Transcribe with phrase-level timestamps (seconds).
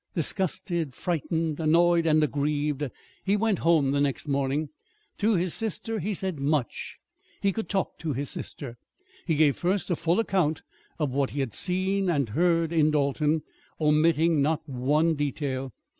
[0.15, 2.89] Disgusted, frightened, annoyed, and aggrieved,
[3.23, 4.69] he went home the next morning.
[5.19, 6.97] To his sister he said much.
[7.39, 8.77] He could talk to his sister.
[9.27, 10.63] He gave first a full account
[10.97, 13.43] of what he had seen and heard in Dalton,
[13.79, 15.71] omitting not one detail.